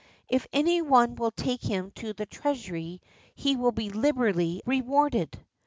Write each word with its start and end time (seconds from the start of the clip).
If 0.27 0.47
any 0.51 0.81
one 0.81 1.13
will 1.13 1.29
take 1.29 1.61
him 1.61 1.91
to 1.91 2.13
the 2.13 2.25
Treasury 2.25 3.01
he 3.35 3.55
will 3.55 3.71
be 3.71 3.91
liberally 3.91 4.63
rewarded. 4.65 5.37